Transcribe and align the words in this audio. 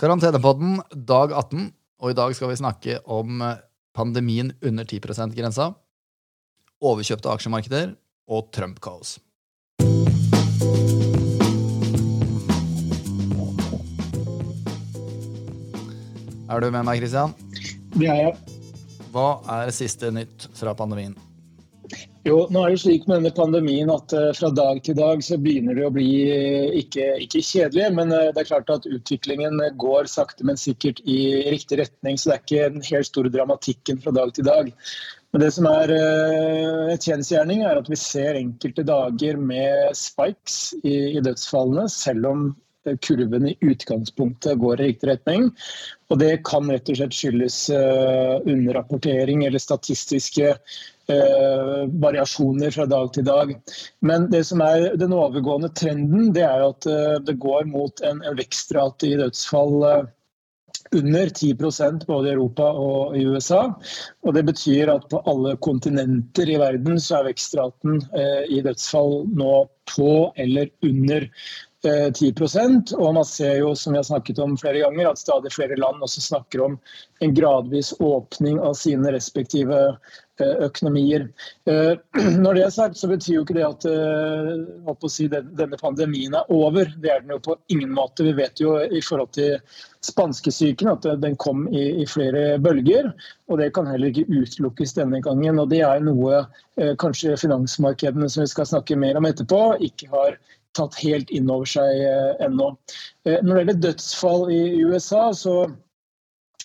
Karantenepodden 0.00 0.78
dag 0.96 1.28
18, 1.28 1.66
og 2.00 2.08
i 2.08 2.14
dag 2.16 2.32
skal 2.32 2.48
vi 2.48 2.54
snakke 2.56 2.94
om 3.04 3.42
pandemien 3.92 4.48
under 4.64 4.86
10 4.88 4.96
%-grensa, 5.04 5.66
overkjøpte 6.80 7.28
aksjemarkeder 7.28 7.92
og 8.32 8.48
Trump-kaos. 8.56 9.18
Er 16.48 16.64
du 16.64 16.70
med 16.72 16.88
meg, 16.88 17.04
Christian? 17.04 17.36
Det 17.92 18.08
er 18.08 18.22
jeg. 18.24 18.60
Hva 19.12 19.28
er 19.60 19.76
siste 19.76 20.08
nytt 20.16 20.48
fra 20.56 20.72
pandemien? 20.72 21.12
Jo, 22.28 22.42
nå 22.52 22.60
er 22.66 22.74
det 22.74 22.80
slik 22.82 23.06
med 23.08 23.22
denne 23.22 23.32
pandemien 23.32 23.88
at 23.92 24.12
uh, 24.12 24.26
fra 24.36 24.50
dag 24.52 24.82
til 24.84 24.96
dag 24.98 25.22
så 25.24 25.38
begynner 25.40 25.78
det 25.78 25.86
å 25.86 25.92
bli 25.94 26.08
uh, 26.28 26.74
ikke, 26.76 27.06
ikke, 27.24 27.40
kjedelig, 27.40 27.86
men 27.96 28.12
uh, 28.12 28.26
det 28.28 28.42
er 28.42 28.50
klart 28.50 28.72
at 28.74 28.88
utviklingen 28.88 29.56
går 29.80 30.10
sakte, 30.12 30.44
men 30.44 30.60
sikkert 30.60 31.00
i 31.08 31.48
riktig 31.48 31.80
retning. 31.80 32.20
Så 32.20 32.28
det 32.28 32.36
er 32.36 32.44
ikke 32.44 32.68
den 32.76 32.86
helt 32.90 33.08
store 33.08 33.32
dramatikken 33.32 34.04
fra 34.04 34.12
dag 34.18 34.34
til 34.36 34.48
dag. 34.50 34.68
Men 35.32 35.44
det 35.46 35.50
som 35.54 35.68
er 35.70 35.92
en 35.94 36.98
kjensgjerning, 36.98 37.62
er 37.62 37.78
at 37.78 37.88
vi 37.88 37.96
ser 37.96 38.34
enkelte 38.34 38.82
dager 38.82 39.38
med 39.38 39.94
spikes 39.94 40.74
i, 40.82 41.14
i 41.14 41.22
dødsfallene, 41.22 41.86
selv 41.88 42.26
om 42.26 42.48
kurven 43.04 43.46
i 43.46 43.54
utgangspunktet 43.62 44.58
går 44.58 44.80
i 44.80 44.88
riktig 44.90 45.12
retning. 45.12 45.52
Og 46.10 46.18
det 46.18 46.40
kan 46.48 46.66
rett 46.66 46.90
og 46.90 46.98
slett 46.98 47.14
skyldes 47.14 47.60
underrapportering 47.70 49.46
eller 49.46 49.62
statistiske 49.62 50.56
eh, 51.14 51.82
variasjoner 52.02 52.70
fra 52.74 52.86
dag 52.86 53.12
til 53.14 53.26
dag. 53.26 53.52
Men 54.00 54.28
det 54.32 54.44
som 54.48 54.62
er 54.64 54.94
den 55.00 55.14
overgående 55.16 55.72
trenden, 55.76 56.30
det 56.36 56.46
er 56.46 56.64
at 56.68 56.88
eh, 56.90 57.18
det 57.26 57.38
går 57.42 57.68
mot 57.70 58.02
en, 58.06 58.22
vekstrate 58.38 59.10
i 59.10 59.18
dødsfall 59.20 59.86
eh, 59.90 60.08
under 60.96 61.30
10% 61.30 62.06
både 62.08 62.30
i 62.30 62.34
Europa 62.34 62.70
og 62.72 63.16
i 63.18 63.24
USA. 63.26 63.62
Og 64.26 64.34
Det 64.34 64.44
betyr 64.48 64.90
at 64.94 65.08
på 65.10 65.22
alle 65.30 65.56
kontinenter 65.62 66.50
i 66.50 66.58
verden 66.58 66.98
så 67.02 67.20
er 67.20 67.28
vekstraten 67.30 68.00
i 68.50 68.62
dødsfall 68.64 69.20
nå 69.38 69.52
på 69.94 70.10
eller 70.40 70.70
under 70.86 71.28
10 71.82 72.28
eh, 72.28 72.98
og 72.98 73.14
man 73.14 73.24
ser 73.24 73.56
jo, 73.62 73.74
som 73.74 73.94
vi 73.94 73.98
har 73.98 74.04
snakket 74.04 74.38
om 74.38 74.56
flere 74.60 74.82
ganger, 74.82 75.08
at 75.08 75.18
stadig 75.18 75.52
flere 75.52 75.78
land 75.80 76.02
også 76.02 76.20
snakker 76.20 76.60
om 76.60 76.78
en 77.20 77.34
gradvis 77.34 77.94
åpning 78.00 78.60
av 78.60 78.74
sine 78.76 79.12
respektive 79.14 79.96
økonomier. 80.66 81.26
Eh, 81.70 81.94
når 82.44 82.58
det 82.58 82.64
er 82.66 82.74
sagt, 82.74 82.98
så 83.00 83.10
betyr 83.10 83.38
jo 83.38 83.44
ikke 83.44 83.58
det 83.58 83.66
at 83.68 85.06
si, 85.12 85.28
denne 85.30 85.80
pandemien 85.80 86.36
er 86.36 86.52
over. 86.54 86.90
Det 87.02 87.12
er 87.12 87.24
den 87.24 87.34
jo 87.36 87.40
på 87.50 87.56
ingen 87.72 87.94
måte. 87.96 88.26
Vi 88.26 88.36
vet 88.38 88.60
jo 88.62 88.76
i 88.80 89.02
forhold 89.04 89.32
til 89.36 89.58
spanskesyken 90.06 90.88
at 90.94 91.08
den 91.20 91.36
kom 91.40 91.66
i, 91.68 92.02
i 92.02 92.06
flere 92.08 92.58
bølger. 92.62 93.10
Og 93.50 93.60
det 93.60 93.72
kan 93.76 93.90
heller 93.90 94.12
ikke 94.12 94.28
utelukkes 94.30 94.96
denne 94.96 95.20
gangen. 95.24 95.60
Og 95.60 95.68
det 95.72 95.82
er 95.86 96.04
noe 96.04 96.44
kanskje 97.00 97.36
finansmarkedene 97.40 98.30
som 98.30 98.46
vi 98.46 98.52
skal 98.52 98.68
snakke 98.70 98.96
mer 98.96 99.18
om 99.20 99.28
etterpå, 99.28 99.60
ikke 99.84 100.08
har 100.14 100.38
tatt 100.76 100.98
helt 101.02 101.30
inn 101.34 101.50
over 101.50 101.68
seg 101.68 102.02
eh, 102.06 102.32
ennå. 102.46 102.72
Eh, 103.26 103.40
når 103.42 103.52
det 103.52 103.62
gjelder 103.62 103.80
dødsfall 103.86 104.44
i 104.54 104.62
USA, 104.86 105.30
så 105.34 105.54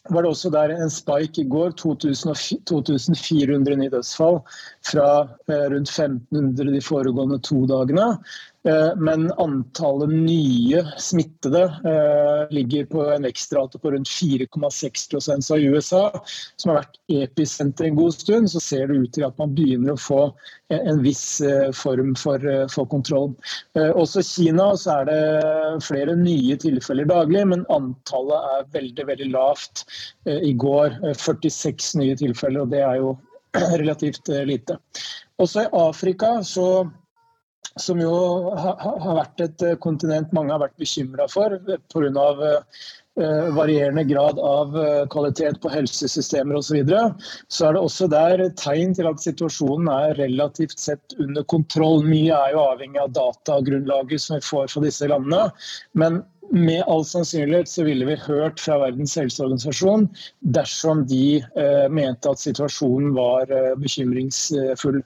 var 0.09 0.21
det 0.21 0.29
også 0.29 0.49
der 0.53 0.73
en 0.75 0.89
spike 0.93 1.41
i 1.41 1.49
går. 1.49 1.73
2400 1.79 3.77
nye 3.79 3.89
dødsfall 3.93 4.39
fra 4.85 5.07
eh, 5.49 5.65
rundt 5.73 5.89
1500 5.89 6.73
de 6.73 6.81
foregående 6.81 7.39
to 7.39 7.65
dagene. 7.69 8.17
Eh, 8.65 8.95
men 8.95 9.31
antallet 9.31 10.09
nye 10.09 10.85
smittede 10.97 11.63
eh, 11.63 12.53
ligger 12.53 12.85
på 12.85 13.03
en 13.11 13.23
vekstrate 13.23 13.77
på 13.79 13.91
rundt 13.91 14.09
4,6 14.09 15.51
av 15.53 15.59
USA, 15.59 16.23
som 16.55 16.71
har 16.71 16.79
vært 16.79 16.97
episenter 17.13 17.85
en 17.85 17.99
god 17.99 18.15
stund, 18.17 18.49
så 18.49 18.61
ser 18.63 18.89
det 18.89 18.97
ut 18.97 19.13
til 19.13 19.27
at 19.27 19.37
man 19.37 19.53
begynner 19.53 19.93
å 19.93 20.01
få 20.01 20.21
en 20.73 21.03
viss 21.05 21.41
eh, 21.45 21.69
form 21.77 22.15
for, 22.17 22.41
for 22.73 22.89
kontroll. 22.89 23.35
Også 23.77 24.23
i 24.23 24.29
Kina 24.31 24.71
er 24.73 25.07
det 25.11 25.21
flere 25.85 26.17
nye 26.17 26.57
tilfeller 26.57 27.05
daglig, 27.11 27.45
men 27.53 27.67
antallet 27.69 28.49
er 28.55 28.67
veldig, 28.73 29.09
veldig 29.13 29.31
lavt. 29.35 29.85
I 30.25 30.55
går 30.57 30.97
46 31.13 31.93
nye 32.01 32.17
tilfeller, 32.17 32.65
og 32.65 32.73
det 32.73 32.81
er 32.81 32.97
jo 33.03 33.13
relativt 33.83 34.33
lite. 34.49 34.81
Også 35.37 35.67
i 35.67 35.73
Afrika 35.75 36.39
så 36.47 36.87
som 37.79 38.01
jo 38.01 38.13
har 38.55 39.17
vært 39.21 39.47
et 39.47 39.65
eh, 39.65 39.79
kontinent 39.81 40.33
mange 40.35 40.53
har 40.53 40.63
vært 40.63 40.77
bekymra 40.81 41.27
for 41.31 41.57
pga. 41.93 42.61
Eh, 43.17 43.53
varierende 43.55 44.03
grad 44.03 44.39
av 44.39 44.73
eh, 44.75 45.05
kvalitet 45.07 45.61
på 45.63 45.69
helsesystemer 45.71 46.57
osv. 46.57 46.67
Så, 46.67 46.73
videre. 46.75 47.03
så 47.47 47.69
er 47.69 47.77
det 47.77 47.83
også 47.87 48.07
der 48.11 48.43
tegn 48.59 48.91
til 48.97 49.07
at 49.07 49.23
situasjonen 49.23 49.87
er 49.87 50.17
relativt 50.19 50.75
sett 50.83 51.15
under 51.23 51.45
kontroll. 51.47 52.03
Mye 52.03 52.35
er 52.35 52.51
jo 52.51 52.65
avhengig 52.65 52.99
av 52.99 53.13
datagrunnlaget 53.15 54.19
som 54.19 54.35
vi 54.35 54.43
får 54.43 54.67
fra 54.73 54.83
disse 54.83 55.07
landene. 55.07 55.45
Men 55.95 56.25
med 56.51 56.83
all 56.87 57.05
sannsynlighet 57.05 57.69
så 57.69 57.83
ville 57.83 58.05
vi 58.05 58.15
hørt 58.15 58.59
fra 58.59 58.77
Verdens 58.83 59.15
helseorganisasjon 59.17 60.09
dersom 60.55 61.05
de 61.09 61.39
eh, 61.39 61.87
mente 61.89 62.29
at 62.29 62.41
situasjonen 62.43 63.15
var 63.15 63.47
eh, 63.47 63.73
bekymringsfull. 63.79 65.01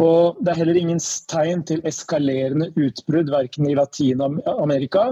Og 0.00 0.38
Det 0.40 0.52
er 0.52 0.60
heller 0.62 0.78
ingen 0.80 1.00
tegn 1.28 1.62
til 1.68 1.82
eskalerende 1.88 2.70
utbrudd 2.80 3.28
verken 3.32 3.68
i 3.68 3.74
Latin-Amerika 3.76 5.04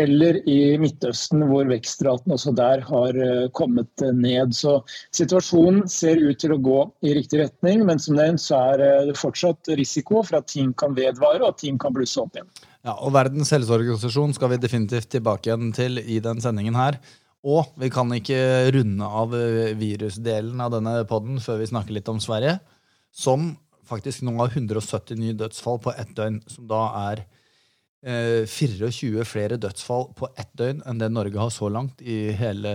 eller 0.00 0.40
i 0.50 0.74
Midtøsten, 0.82 1.44
hvor 1.46 1.68
vekstraten 1.70 2.34
også 2.34 2.50
der 2.58 2.82
har 2.82 3.14
eh, 3.14 3.46
kommet 3.54 4.02
ned. 4.02 4.56
Så 4.58 4.80
situasjonen 5.14 5.84
ser 5.90 6.18
ut 6.18 6.40
til 6.42 6.56
å 6.56 6.58
gå 6.58 6.80
i 7.06 7.14
riktig 7.14 7.44
retning, 7.44 7.84
men 7.86 8.02
som 8.02 8.18
nevnt 8.18 8.42
så 8.42 8.58
er 8.74 8.82
eh, 8.82 9.02
det 9.12 9.18
fortsatt 9.20 9.70
risiko 9.78 10.24
for 10.26 10.40
at 10.40 10.50
ting 10.50 10.74
kan 10.74 10.98
vedvare 10.98 11.44
og 11.44 11.52
at 11.52 11.62
ting 11.62 11.78
kan 11.78 11.94
blusse 11.94 12.18
opp 12.18 12.34
igjen. 12.34 12.50
Ja, 12.84 12.98
og 12.98 13.14
Verdens 13.14 13.54
helseorganisasjon 13.54 14.34
skal 14.36 14.50
vi 14.52 14.62
definitivt 14.64 15.12
tilbake 15.14 15.52
igjen 15.52 15.70
til 15.76 16.02
i 16.02 16.18
den 16.24 16.42
sendingen 16.42 16.74
her. 16.76 16.98
Og 17.44 17.70
vi 17.78 17.90
kan 17.92 18.10
ikke 18.16 18.40
runde 18.74 19.14
av 19.22 19.38
eh, 19.38 19.76
virusdelen 19.78 20.58
av 20.64 20.74
denne 20.74 21.02
poden 21.06 21.38
før 21.44 21.62
vi 21.62 21.70
snakker 21.70 21.94
litt 21.94 22.10
om 22.10 22.18
Sverige. 22.18 22.58
Som 23.14 23.52
faktisk 23.88 24.24
nå 24.26 24.34
har 24.38 24.52
170 24.52 25.18
nye 25.20 25.36
dødsfall 25.38 25.80
på 25.84 25.94
ett 25.94 26.12
døgn. 26.16 26.40
Som 26.50 26.68
da 26.70 26.82
er 27.10 27.24
eh, 28.04 28.44
24 28.48 29.26
flere 29.28 29.58
dødsfall 29.60 30.10
på 30.18 30.30
ett 30.40 30.52
døgn 30.58 30.82
enn 30.88 31.02
det 31.02 31.10
Norge 31.12 31.40
har 31.40 31.52
så 31.54 31.70
langt 31.72 32.02
i 32.02 32.32
hele, 32.36 32.74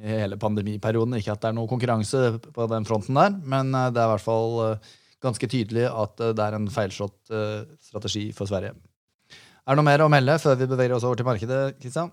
i 0.00 0.18
hele, 0.22 0.40
pandemiperioden. 0.40 1.16
Ikke 1.18 1.36
at 1.36 1.44
det 1.44 1.52
er 1.52 1.58
noe 1.58 1.70
konkurranse 1.70 2.36
på 2.46 2.68
den 2.72 2.88
fronten 2.88 3.18
der, 3.18 3.36
men 3.42 3.74
eh, 3.74 3.90
det 3.94 4.02
er 4.02 4.10
i 4.10 4.14
hvert 4.14 4.26
fall 4.26 4.60
eh, 4.66 4.92
ganske 5.24 5.48
tydelig 5.50 5.88
at 5.88 6.20
det 6.36 6.44
er 6.44 6.54
en 6.54 6.68
feilslått 6.70 7.32
strategi 7.82 8.28
for 8.36 8.46
Sverige. 8.46 8.74
Er 9.66 9.74
det 9.74 9.80
noe 9.80 9.86
mer 9.88 10.04
å 10.04 10.10
melde 10.12 10.36
før 10.38 10.60
vi 10.60 10.68
beveger 10.70 10.94
oss 10.94 11.06
over 11.08 11.18
til 11.18 11.26
markedet? 11.26 11.80
Kristian? 11.80 12.12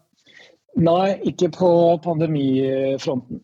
Nei, 0.81 1.19
ikke 1.29 1.51
på 1.53 1.69
pandemifronten. 2.01 3.43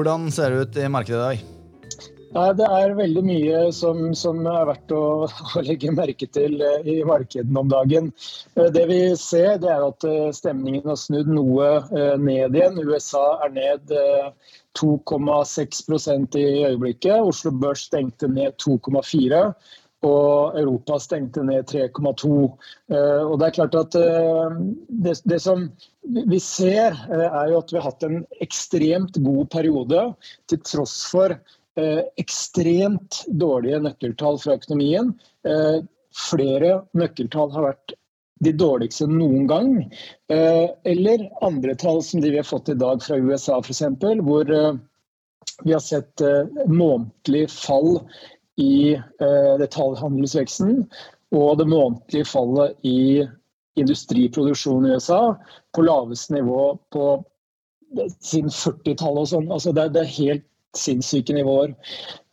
Hvordan 0.00 0.30
ser 0.32 0.54
det 0.54 0.60
ut 0.64 0.76
i 0.80 0.88
markedet 0.88 1.18
i 1.18 1.24
dag? 1.28 1.40
Det 2.56 2.66
er 2.72 2.92
veldig 2.96 3.22
mye 3.26 3.58
som, 3.76 3.98
som 4.16 4.38
er 4.48 4.62
verdt 4.70 4.94
å, 4.96 5.02
å, 5.58 5.62
legge 5.66 5.92
merke 5.92 6.24
til 6.32 6.56
eh, 6.64 6.86
i 6.88 6.94
markedene 7.04 7.60
om 7.60 7.68
dagen. 7.68 8.08
Eh, 8.54 8.70
det 8.72 8.86
vi 8.88 9.00
ser, 9.20 9.58
det 9.60 9.68
er 9.68 9.84
at 9.84 10.06
eh, 10.08 10.30
stemningen 10.32 10.88
har 10.88 10.96
snudd 10.96 11.28
noe 11.28 11.68
ned 12.16 12.56
igjen. 12.56 12.80
USA 12.80 13.26
er 13.44 13.52
ned 13.58 13.92
2,6% 14.80 16.40
i 16.40 16.48
øyeblikket. 16.70 17.20
Oslo 17.20 17.52
Børs 17.60 17.84
stengte 17.90 18.30
ned 18.32 18.56
2,4 18.64 19.42
og 20.06 20.56
Europa 20.56 20.96
stengte 21.02 21.42
ned 21.44 21.68
3,2. 21.68 22.30
Og 22.30 23.34
det 23.40 23.46
er 23.46 23.56
klart 23.56 23.74
at 23.76 23.92
det, 23.94 25.14
det, 25.28 25.40
som 25.44 25.66
vi 26.02 26.38
ser, 26.40 26.96
er 27.12 27.50
jo 27.52 27.58
at 27.60 27.74
vi 27.74 27.76
har 27.76 27.84
hatt 27.90 28.06
en 28.08 28.22
ekstremt 28.40 29.18
god 29.20 29.50
periode 29.52 30.06
til 30.48 30.62
tross 30.64 31.02
for 31.12 31.36
Eh, 31.80 32.02
ekstremt 32.16 33.24
dårlige 33.26 33.78
nøkkeltall 33.84 34.38
fra 34.42 34.56
økonomien. 34.58 35.12
Eh, 35.46 35.78
flere 36.30 36.80
nøkkeltall 36.98 37.52
har 37.54 37.66
vært 37.68 37.94
de 38.44 38.52
dårligste 38.56 39.06
noen 39.06 39.46
gang. 39.46 39.70
Eh, 40.32 40.66
eller 40.92 41.28
andre 41.46 41.76
tall 41.78 42.02
som 42.02 42.24
de 42.24 42.32
vi 42.32 42.40
har 42.40 42.48
fått 42.48 42.72
i 42.72 42.78
dag 42.80 43.04
fra 43.04 43.20
USA 43.20 43.60
f.eks., 43.60 43.84
hvor 44.26 44.50
vi 45.64 45.72
har 45.72 45.82
sett 45.84 46.22
månedlig 46.68 47.46
fall 47.52 48.00
i 48.60 48.98
detaljhandelsveksten 49.60 50.84
og 51.36 51.58
det 51.60 51.66
månedlige 51.70 52.26
fallet 52.26 52.76
i 52.86 53.22
industriproduksjon 53.78 54.86
i 54.86 54.94
USA 54.98 55.34
på 55.74 55.84
laveste 55.86 56.34
nivå 56.34 56.62
på 56.92 57.10
siden 58.20 58.50
40-tallet 58.50 59.24
og 59.24 59.28
sånn. 59.32 59.50
Altså 59.50 59.74
det, 59.74 59.90
det, 59.94 60.04
er 60.04 60.16
helt 60.16 60.46
sinnssyke 60.78 61.34
nivåer. 61.34 61.72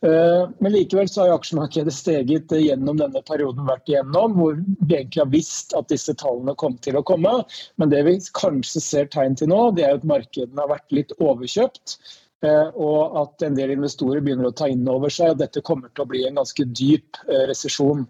Eh, 0.06 0.44
men 0.62 0.74
likevel 0.74 1.08
så 1.10 1.24
har 1.24 1.34
aksjemarkedet 1.34 1.94
steget 1.94 2.54
gjennom 2.54 3.00
denne 3.00 3.22
perioden 3.26 3.66
vært 3.66 3.90
igjennom, 3.90 4.36
hvor 4.38 4.60
vi 4.60 5.00
egentlig 5.00 5.24
har 5.24 5.32
visst 5.32 5.74
at 5.78 5.90
disse 5.90 6.14
tallene 6.20 6.54
kom 6.58 6.78
til 6.84 6.98
å 6.98 7.04
komme. 7.06 7.34
Men 7.82 7.94
det 7.94 8.04
vi 8.06 8.18
kanskje 8.38 8.82
ser 8.84 9.10
tegn 9.14 9.38
til 9.38 9.50
nå, 9.50 9.62
det 9.78 9.88
er 9.88 9.98
at 9.98 10.06
markedene 10.06 10.62
har 10.62 10.74
vært 10.76 10.98
litt 11.00 11.14
overkjøpt. 11.18 11.98
Eh, 12.46 12.68
og 12.78 13.16
at 13.18 13.42
en 13.42 13.56
del 13.58 13.72
investorer 13.74 14.22
begynner 14.22 14.46
å 14.46 14.54
ta 14.54 14.68
inn 14.70 14.86
over 14.86 15.10
seg 15.10 15.32
at 15.32 15.40
dette 15.40 15.62
kommer 15.66 15.90
til 15.90 16.04
å 16.04 16.10
bli 16.12 16.20
en 16.28 16.38
ganske 16.38 16.66
dyp 16.70 17.18
eh, 17.26 17.48
resesjon. 17.50 18.04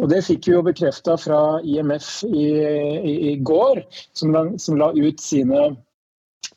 Og 0.00 0.06
Det 0.08 0.22
fikk 0.24 0.48
vi 0.48 0.54
jo 0.54 0.62
bekrefta 0.64 1.18
fra 1.20 1.40
IMF 1.60 2.08
i, 2.30 2.46
i, 2.64 3.14
i 3.32 3.34
går, 3.44 3.82
som 4.16 4.32
som 4.60 4.80
la 4.80 4.88
ut 4.96 5.20
sine 5.20 5.66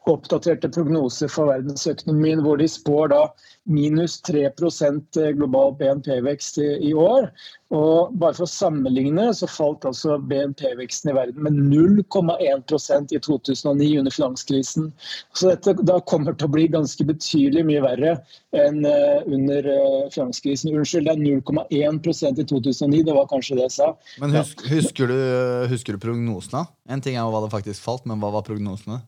oppdaterte 0.08 0.70
prognoser 0.72 1.30
for 1.32 1.52
verdensøkonomien, 1.52 2.42
hvor 2.46 2.60
de 2.62 2.68
spår 2.72 3.12
da 3.14 3.22
minus 3.68 4.22
3 4.28 4.46
eh, 4.48 5.30
global 5.36 5.74
BNP-vekst 5.80 6.58
i, 6.58 6.94
år. 6.94 7.28
Og 7.76 8.14
bare 8.16 8.38
for 8.38 8.46
å 8.46 8.50
sammenligne 8.50 9.26
så 9.36 9.50
falt 9.52 9.84
altså 9.86 10.16
BNP-veksten 10.30 11.12
i 11.12 11.16
verden 11.18 11.44
med 11.44 11.58
0,1% 11.74 13.12
i 13.12 13.20
2009 13.20 13.90
under 14.00 14.16
finanskrisen. 14.16 14.88
Så 15.36 15.52
dette 15.52 15.76
da 15.84 16.00
kommer 16.00 16.38
til 16.38 16.48
å 16.48 16.54
bli 16.56 16.70
ganske 16.72 17.04
betydelig 17.08 17.66
mye 17.68 17.84
verre 17.84 18.14
enn 18.56 18.88
uh, 18.88 19.20
under 19.28 19.68
uh, 19.68 20.08
finanskrisen. 20.16 20.72
Unnskyld, 20.72 21.10
det 21.10 21.18
er 21.18 21.42
0,1% 21.44 22.40
i 22.40 22.48
2009, 22.48 23.04
det 23.10 23.18
var 23.20 23.28
kanskje 23.34 23.60
det 23.60 23.68
jeg 23.68 23.76
sa. 23.82 23.92
Men 24.24 24.40
husk, 24.40 24.64
husker, 24.72 25.12
du, 25.12 25.68
husker 25.74 25.98
du 25.98 26.04
prognosene? 26.08 26.64
En 26.88 27.04
ting 27.04 27.20
er 27.20 27.26
jo 27.26 27.36
hva 27.36 27.44
det 27.44 27.52
faktisk 27.52 27.84
falt, 27.84 28.08
men 28.08 28.24
hva 28.24 28.32
var 28.40 28.48
prognosene? 28.48 29.04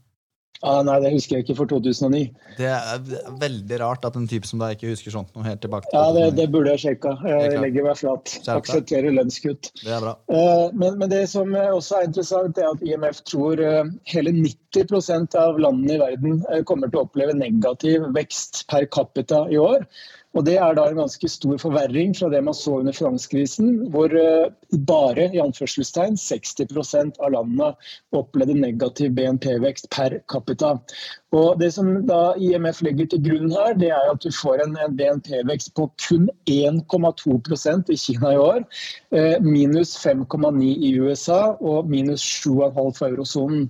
Ah, 0.60 0.82
nei, 0.84 0.98
det 1.00 1.14
husker 1.14 1.38
jeg 1.38 1.46
ikke 1.46 1.56
for 1.62 1.72
2009. 1.72 2.26
Det 2.58 2.68
er 2.68 3.04
veldig 3.40 3.78
rart 3.80 4.04
at 4.04 4.18
en 4.20 4.26
type 4.28 4.48
som 4.48 4.60
deg 4.60 4.76
ikke 4.76 4.90
husker 4.92 5.14
sånt 5.14 5.32
noe 5.32 5.46
helt 5.48 5.62
tilbake 5.64 5.88
til 5.88 5.96
Ja, 5.96 6.10
det, 6.18 6.26
det 6.36 6.50
burde 6.52 6.74
jeg 6.74 6.84
sjekka. 6.84 7.14
Jeg 7.24 7.62
legger 7.64 7.88
meg 7.88 7.96
flat. 8.02 8.34
Aksepterer 8.52 9.16
lønnskutt. 9.16 9.72
Det 9.80 9.94
er 9.96 10.04
bra. 10.04 10.18
Uh, 10.28 10.68
men, 10.74 11.00
men, 11.00 11.08
det 11.14 11.24
som 11.32 11.56
også 11.56 12.02
er 12.02 12.10
interessant, 12.10 12.60
er 12.60 12.74
at 12.74 12.84
IMF 12.84 13.24
tror 13.24 13.64
uh, 13.64 13.88
hele 14.12 14.36
90% 14.36 15.40
av 15.40 15.64
landene 15.64 15.96
i 15.96 16.04
verden 16.04 16.44
uh, 16.52 16.60
kommer 16.68 16.92
til 16.92 17.00
å 17.00 17.08
oppleve 17.08 17.40
negativ 17.40 18.10
vekst 18.20 18.66
per 18.68 18.90
capita 18.92 19.46
i 19.48 19.62
år. 19.64 19.88
Og 20.38 20.46
Det 20.46 20.60
er 20.62 20.76
da 20.78 20.84
en 20.86 21.00
ganske 21.02 21.30
stor 21.31 21.58
forverring 21.58 22.12
fra 22.14 22.30
det 22.30 22.44
man 22.46 22.54
så 22.54 22.76
under 22.80 22.94
finanskrisen, 22.94 23.90
hvor 23.90 24.14
eh, 24.14 24.52
bare 24.86 25.26
i 25.34 25.42
anførselstegn 25.42 26.20
60% 26.22 27.18
av 27.18 27.34
landene 27.34 27.72
opplevde 28.14 28.54
negativ 28.60 29.16
BNP-vekst 29.18 29.90
per 29.96 30.20
capita. 30.30 30.76
Og 31.34 31.58
Det 31.60 31.72
som 31.74 31.90
da 32.06 32.36
IMF 32.38 32.84
legger 32.86 33.10
til 33.10 33.24
grunn 33.26 33.50
her, 33.56 33.74
det 33.74 33.90
er 33.90 34.12
at 34.12 34.22
du 34.22 34.30
får 34.30 34.62
en, 34.68 34.78
BNP-vekst 35.00 35.74
på 35.74 35.90
kun 36.06 36.30
1,2% 36.46 37.90
i 37.90 37.98
Kina 37.98 38.36
i 38.36 38.42
år, 38.44 38.64
eh, 39.12 39.42
minus 39.42 39.98
5,9 39.98 40.62
i 40.62 40.94
USA 41.02 41.56
og 41.58 41.90
minus 41.90 42.22
7,5 42.22 42.94
for 43.02 43.10
eurosonen. 43.10 43.70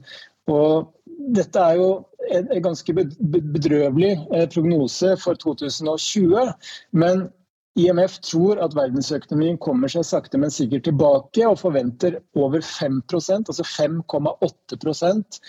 Og 0.52 0.92
dette 1.36 1.60
er 1.60 1.80
jo 1.80 1.90
en 2.30 2.64
ganske 2.64 2.94
bedrøvelig 2.94 4.14
eh, 4.36 4.48
prognose 4.54 5.16
for 5.22 5.40
2020. 5.42 6.54
Men 6.92 7.28
IMF 7.80 8.18
tror 8.26 8.60
at 8.64 8.74
verdensøkonomien 8.76 9.58
kommer 9.62 9.92
seg 9.92 10.04
sakte, 10.08 10.40
men 10.42 10.52
sikkert 10.52 10.88
tilbake, 10.88 11.46
og 11.46 11.60
forventer 11.62 12.18
over 12.36 12.64
5% 12.66 13.52
altså 13.52 13.66
5,8% 13.68 15.40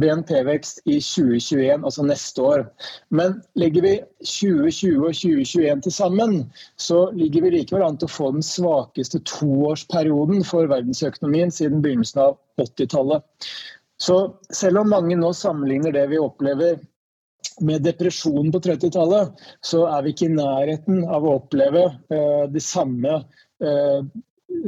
BNP-vekst 0.00 0.80
i 0.86 0.96
2021, 1.02 1.84
altså 1.84 2.06
neste 2.06 2.42
år. 2.42 2.64
Men 3.14 3.36
legger 3.58 3.84
vi 3.84 3.94
2020 4.22 5.04
og 5.10 5.18
2021 5.18 5.84
til 5.86 5.96
sammen, 5.98 6.36
så 6.80 7.08
ligger 7.14 7.44
vi 7.44 7.54
likevel 7.58 7.86
an 7.86 8.00
til 8.00 8.10
å 8.10 8.16
få 8.16 8.32
den 8.38 8.46
svakeste 8.46 9.20
toårsperioden 9.28 10.46
for 10.46 10.70
verdensøkonomien 10.70 11.52
siden 11.54 11.84
begynnelsen 11.84 12.24
av 12.28 12.38
80-tallet. 12.62 13.26
Så 14.02 14.34
selv 14.52 14.82
om 14.82 14.90
mange 14.90 15.16
nå 15.16 15.30
sammenligner 15.36 15.94
det 15.94 16.06
vi 16.10 16.18
opplever 16.18 16.80
med 17.60 17.84
depresjonen 17.86 18.50
på 18.52 18.60
30-tallet, 18.64 19.42
så 19.62 19.84
er 19.86 20.02
vi 20.02 20.14
ikke 20.14 20.28
i 20.28 20.34
nærheten 20.34 21.04
av 21.06 21.26
å 21.26 21.36
oppleve 21.38 21.86
uh, 22.10 22.44
det 22.50 22.62
samme 22.64 23.20
uh, 23.62 24.00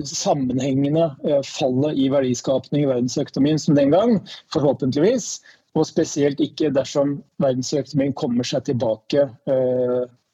sammenhengende 0.06 1.08
uh, 1.26 1.40
fallet 1.46 1.98
i 1.98 2.08
verdiskapning 2.12 2.84
i 2.84 2.90
verdensøkonomien 2.90 3.58
som 3.62 3.78
den 3.78 3.94
gang, 3.94 4.18
forhåpentligvis. 4.54 5.40
Og 5.76 5.88
spesielt 5.88 6.40
ikke 6.40 6.70
dersom 6.72 7.18
verdensøkonomien 7.42 8.14
kommer 8.16 8.46
seg 8.48 8.62
tilbake 8.64 9.26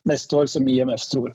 neste 0.06 0.36
år, 0.38 0.46
som 0.46 0.68
IMF 0.70 1.02
tror. 1.10 1.32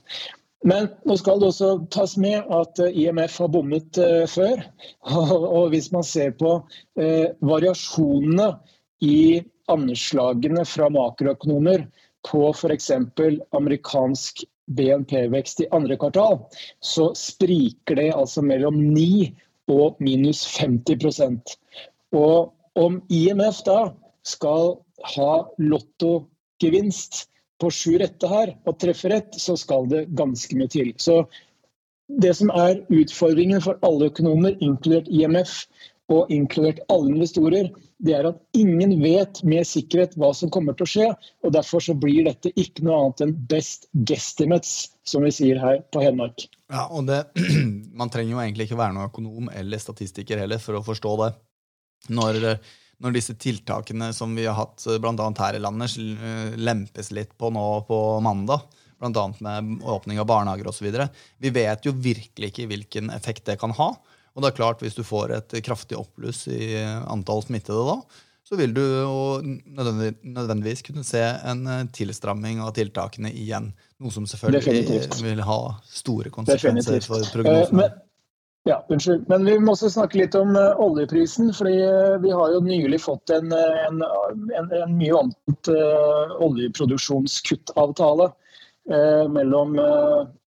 Men 0.66 0.88
nå 1.06 1.14
skal 1.20 1.38
det 1.38 1.50
også 1.52 1.68
tas 1.94 2.16
med 2.18 2.48
at 2.54 2.80
eh, 2.82 2.96
IMF 3.04 3.36
har 3.42 3.50
bommet 3.54 3.98
uh, 4.02 4.26
før. 4.26 4.64
Og 5.58 5.70
hvis 5.74 5.92
man 5.94 6.06
ser 6.06 6.34
på 6.40 6.58
uh, 6.58 7.26
variasjonene 7.46 8.50
i 9.04 9.38
anslagene 9.70 10.64
fra 10.66 10.88
makroøkonomer 10.90 11.86
på 12.26 12.48
f.eks. 12.50 12.90
amerikansk 13.54 14.42
BNP-vekst 14.68 15.62
i 15.62 15.68
andre 15.72 15.96
kvartal, 16.00 16.40
så 16.84 17.12
spriker 17.16 18.00
det 18.00 18.10
altså 18.16 18.42
mellom 18.44 18.80
9 18.92 19.30
og 19.72 20.00
minus 20.02 20.42
50% 20.58 21.54
Og 22.16 22.50
om 22.80 23.00
IMF 23.12 23.62
da 23.68 23.78
skal 24.26 24.74
ha 25.14 25.32
lottogevinst 25.60 27.26
på 27.58 27.70
sju 27.74 27.98
rette 27.98 28.30
her 28.30 28.54
og 28.68 28.78
treffer 28.80 29.14
rett, 29.16 29.36
så 29.40 29.56
skal 29.58 29.88
det 29.90 30.06
ganske 30.18 30.56
mye 30.58 30.70
til. 30.72 30.92
Så 31.02 31.24
det 32.08 32.34
som 32.38 32.52
er 32.54 32.80
utfordringen 32.94 33.62
for 33.64 33.80
alle 33.84 34.08
økonomer, 34.12 34.56
inkludert 34.64 35.10
IMF 35.12 35.60
og 36.08 36.30
inkludert 36.32 36.80
alle 36.88 37.12
investorer, 37.12 37.68
det 37.98 38.14
er 38.14 38.28
at 38.30 38.38
ingen 38.56 38.94
vet 39.02 39.40
med 39.44 39.66
sikkerhet 39.66 40.14
hva 40.16 40.30
som 40.36 40.50
kommer 40.54 40.76
til 40.78 40.86
å 40.86 40.92
skje. 40.92 41.08
og 41.44 41.52
Derfor 41.52 41.82
så 41.84 41.96
blir 41.98 42.24
dette 42.28 42.52
ikke 42.54 42.86
noe 42.86 43.00
annet 43.02 43.24
enn 43.26 43.34
best 43.50 43.88
guestimates, 43.92 44.94
som 45.04 45.26
vi 45.26 45.34
sier 45.34 45.60
her 45.60 45.82
på 45.92 46.04
Hedmark. 46.04 46.46
Ja, 46.70 46.86
og 46.86 47.08
det, 47.10 47.24
Man 47.98 48.12
trenger 48.14 48.36
jo 48.36 48.42
egentlig 48.44 48.68
ikke 48.68 48.80
være 48.80 48.94
noen 48.96 49.10
økonom 49.10 49.50
eller 49.52 49.82
statistiker 49.82 50.40
heller 50.40 50.62
for 50.62 50.78
å 50.78 50.84
forstå 50.86 51.16
det. 51.24 51.32
Når 52.14 52.40
når 53.02 53.14
disse 53.14 53.34
tiltakene 53.38 54.10
som 54.14 54.34
vi 54.36 54.46
har 54.48 54.56
hatt 54.58 54.84
eh, 54.86 54.98
bl.a. 55.02 55.30
her 55.38 55.58
i 55.58 55.62
landet, 55.62 55.96
eh, 55.98 56.58
lempes 56.58 57.12
litt 57.14 57.34
på 57.38 57.50
nå 57.54 57.66
på 57.88 57.98
mandag, 58.24 58.66
bl.a. 58.98 59.26
med 59.38 59.82
åpning 59.86 60.20
av 60.20 60.28
barnehager 60.30 60.70
osv. 60.70 60.90
Vi 61.38 61.52
vet 61.54 61.86
jo 61.86 61.94
virkelig 61.94 62.52
ikke 62.52 62.68
hvilken 62.70 63.12
effekt 63.14 63.46
det 63.46 63.58
kan 63.62 63.74
ha. 63.78 63.92
Og 64.34 64.42
det 64.42 64.52
er 64.52 64.58
klart, 64.58 64.82
hvis 64.82 64.98
du 64.98 65.04
får 65.06 65.34
et 65.34 65.60
kraftig 65.66 65.98
oppbluss 65.98 66.46
i 66.50 66.74
antall 67.10 67.42
smittede 67.46 67.86
da, 67.86 67.98
så 68.48 68.56
vil 68.56 68.72
du 68.72 68.82
nødvendigvis 69.68 70.82
kunne 70.86 71.04
se 71.04 71.20
en 71.20 71.66
eh, 71.68 71.86
tilstramming 71.92 72.62
av 72.64 72.72
tiltakene 72.78 73.30
igjen. 73.30 73.70
Noe 74.00 74.14
som 74.14 74.26
selvfølgelig 74.30 74.62
Definitivt. 74.64 75.18
vil 75.26 75.42
ha 75.44 75.58
store 75.92 76.32
konsekvenser 76.32 76.96
Definitivt. 76.96 77.10
for 77.10 77.34
prognosene. 77.36 77.90
Ja, 78.68 78.84
unnskyld. 78.88 79.24
Men 79.28 79.46
vi 79.48 79.54
må 79.64 79.72
også 79.72 79.88
snakke 79.88 80.18
litt 80.20 80.34
om 80.36 80.50
uh, 80.52 80.76
oljeprisen. 80.84 81.54
fordi 81.56 81.78
uh, 81.88 82.18
Vi 82.20 82.32
har 82.36 82.50
jo 82.52 82.58
nylig 82.60 82.98
fått 83.00 83.32
en, 83.32 83.48
eh, 83.56 83.78
en, 83.86 84.02
en, 84.58 84.68
en 84.82 84.92
mye 84.98 85.14
omtalt 85.16 85.70
uh, 85.72 86.34
oljeproduksjonskuttavtale 86.44 88.32
mellom 89.28 89.74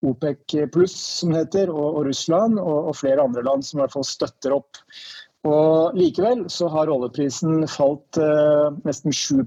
OPEC 0.02 0.56
pluss, 0.74 0.96
som 1.20 1.30
heter, 1.36 1.70
og, 1.70 2.00
og 2.00 2.08
Russland, 2.08 2.58
og, 2.58 2.88
og, 2.90 2.96
flere 2.98 3.22
andre 3.22 3.44
land 3.46 3.62
som 3.62 3.78
i 3.78 3.84
hvert 3.84 3.94
fall 3.94 4.08
støtter 4.10 4.56
opp. 4.56 4.80
Og 5.46 5.94
Likevel 5.94 6.42
så 6.50 6.72
har 6.74 6.90
oljeprisen 6.90 7.68
falt 7.70 8.18
nesten 8.82 9.14
7 9.14 9.44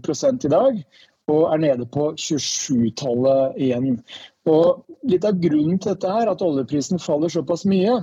i 0.47 0.52
dag, 0.52 0.78
og 1.26 1.43
er 1.49 1.64
nede 1.64 1.88
på 1.90 2.12
27-tallet 2.14 3.59
igjen. 3.66 3.99
Og 4.47 4.87
Litt 5.11 5.26
av 5.26 5.43
grunnen 5.43 5.83
til 5.83 5.97
dette 5.97 6.14
her, 6.14 6.31
at 6.31 6.47
oljeprisen 6.47 7.02
faller 7.02 7.35
såpass 7.35 7.66
mye, 7.66 7.99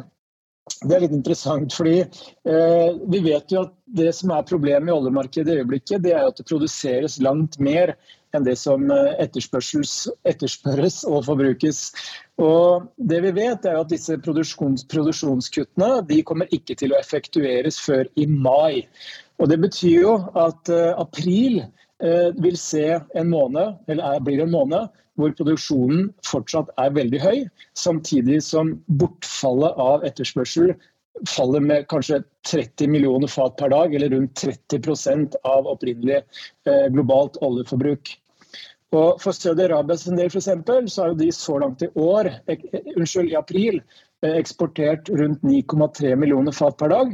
det 0.81 0.95
er 0.95 1.03
litt 1.03 1.15
interessant, 1.15 1.73
fordi 1.75 1.99
eh, 2.01 2.89
vi 3.11 3.21
vet 3.25 3.53
jo 3.53 3.65
at 3.65 3.75
det 3.97 4.11
som 4.15 4.31
er 4.35 4.47
problemet 4.47 4.89
i 4.89 4.95
oljemarkedet 4.95 5.53
i 5.53 5.61
øyeblikket, 5.61 6.03
det 6.05 6.15
er 6.15 6.27
at 6.27 6.39
det 6.39 6.47
produseres 6.49 7.19
langt 7.23 7.59
mer 7.59 7.95
enn 8.35 8.45
det 8.47 8.55
som 8.59 8.87
eh, 8.93 9.11
etterspørres 9.23 11.01
og 11.09 11.25
forbrukes. 11.27 11.83
Og 12.41 12.87
det 13.11 13.21
vi 13.27 13.33
vet 13.35 13.67
er 13.67 13.81
at 13.81 13.91
disse 13.91 14.17
produksjons, 14.23 14.85
produksjonskuttene 14.91 15.91
de 16.09 16.21
kommer 16.27 16.51
ikke 16.55 16.77
til 16.79 16.95
å 16.95 16.99
effektueres 17.01 17.79
før 17.83 18.07
i 18.15 18.27
mai. 18.29 18.87
Og 19.41 19.49
Det 19.51 19.59
betyr 19.61 20.01
jo 20.05 20.15
at 20.37 20.71
eh, 20.71 20.93
april 21.01 21.61
eh, 21.63 22.29
vil 22.37 22.57
se 22.59 22.87
en 22.97 23.31
måned, 23.31 23.77
eller 23.91 24.15
er, 24.15 24.25
blir 24.25 24.43
en 24.45 24.53
måned 24.53 25.01
hvor 25.21 25.35
produksjonen 25.37 26.09
fortsatt 26.27 26.71
er 26.81 26.95
veldig 26.95 27.21
høy, 27.21 27.43
samtidig 27.77 28.41
som 28.45 28.75
bortfallet 29.01 29.77
av 29.81 30.07
etterspørsel 30.07 30.73
faller 31.29 31.63
med 31.63 31.87
kanskje 31.91 32.21
30 32.49 32.89
millioner 32.89 33.29
fat 33.29 33.57
per 33.59 33.69
dag, 33.73 33.93
eller 33.95 34.09
rundt 34.15 34.41
30 34.41 35.37
av 35.43 35.67
opprinnelig 35.69 36.21
eh, 36.21 36.87
globalt 36.93 37.37
oljeforbruk. 37.45 38.15
Og 38.91 39.21
For 39.23 39.31
Saudi-Arabia 39.35 39.97
sin 39.97 40.17
del 40.19 40.31
for 40.31 40.41
eksempel, 40.41 40.87
så 40.91 41.05
har 41.05 41.13
de 41.15 41.29
så 41.31 41.57
langt 41.61 41.83
i 41.85 41.91
år, 41.95 42.27
ek, 42.51 42.65
unnskyld, 42.97 43.31
i 43.31 43.37
april 43.39 43.79
eksportert 44.27 45.09
rundt 45.09 45.41
9,3 45.47 46.15
millioner 46.19 46.53
fat 46.53 46.77
per 46.77 46.91
dag. 46.93 47.13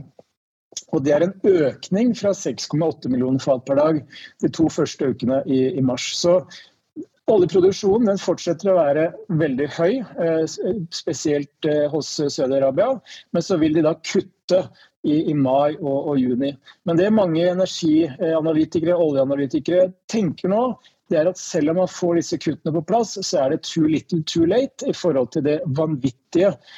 Og 0.93 1.03
Det 1.03 1.13
er 1.13 1.25
en 1.25 1.35
økning 1.43 2.15
fra 2.17 2.33
6,8 2.35 3.11
millioner 3.11 3.39
fat 3.43 3.63
per 3.65 3.79
dag 3.79 4.01
de 4.43 4.49
to 4.53 4.67
første 4.69 5.11
ukene 5.13 5.41
i, 5.45 5.77
i 5.77 5.81
mars. 5.81 6.09
Så 6.17 6.39
Oljeproduksjonen 7.27 8.19
fortsetter 8.24 8.72
å 8.72 8.77
være 8.77 9.07
veldig 9.39 9.65
høy, 9.75 9.98
spesielt 10.96 11.67
hos 11.91 12.13
Saudi-Arabia. 12.24 12.93
Men 13.36 13.43
så 13.43 13.57
vil 13.60 13.75
de 13.75 13.84
da 13.84 13.91
kutte 14.00 14.62
i, 15.07 15.34
mai 15.34 15.75
og, 15.81 16.13
juni. 16.19 16.53
Men 16.88 17.00
det 17.00 17.10
mange 17.15 17.43
energianalytikere 17.51 18.96
oljeanalytikere 18.96 19.89
tenker 20.12 20.51
nå, 20.51 20.62
det 21.07 21.22
er 21.22 21.29
at 21.29 21.39
selv 21.39 21.72
om 21.72 21.81
man 21.81 21.91
får 21.91 22.19
disse 22.19 22.39
kuttene 22.41 22.74
på 22.75 22.84
plass, 22.89 23.13
så 23.24 23.46
er 23.46 23.53
det 23.53 23.63
too 23.67 23.88
little 23.88 24.24
too 24.27 24.48
late 24.48 24.89
i 24.89 24.96
forhold 24.96 25.31
til 25.36 25.46
det 25.46 25.62
vanvittige 25.77 26.51
eh, 26.51 26.75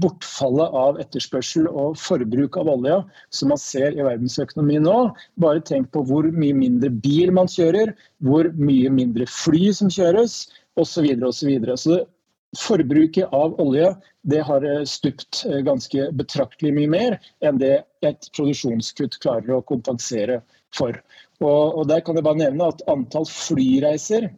bortfallet 0.00 0.76
av 0.80 0.98
etterspørsel 1.02 1.66
og 1.68 1.98
forbruk 2.00 2.56
av 2.56 2.70
olje 2.72 2.94
som 3.34 3.50
man 3.52 3.60
ser 3.60 3.92
i 3.92 4.06
verdensøkonomien 4.06 4.86
nå. 4.88 4.94
Bare 5.42 5.60
tenk 5.68 5.90
på 5.92 6.00
hvor 6.08 6.24
mye 6.32 6.56
mindre 6.56 6.88
bil 7.04 7.34
man 7.36 7.50
kjører, 7.50 7.92
hvor 8.24 8.48
mye 8.56 8.88
mindre 8.94 9.28
fly 9.28 9.68
som 9.76 9.92
kjøres 9.92 10.46
osv. 10.80 11.10
osv. 11.28 11.52
Så, 11.76 11.76
så 11.76 11.98
forbruket 12.58 13.28
av 13.32 13.54
olje 13.60 13.94
det 14.22 14.42
har 14.46 14.64
eh, 14.66 14.84
stupt 14.84 15.44
eh, 15.46 15.60
ganske 15.66 16.10
betraktelig 16.16 16.72
mye 16.74 16.90
mer 16.90 17.18
enn 17.46 17.60
det 17.60 17.76
et 18.06 18.30
produksjonskutt 18.34 19.20
klarer 19.22 19.58
å 19.58 19.64
kompensere 19.66 20.40
for. 20.74 20.96
Og, 21.40 21.78
og 21.78 21.88
Der 21.88 22.02
kan 22.04 22.18
jeg 22.18 22.26
bare 22.26 22.42
nevne 22.42 22.70
at 22.72 22.84
antall 22.90 23.28
flyreiser 23.28 24.30